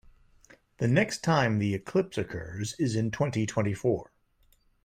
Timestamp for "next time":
0.87-1.59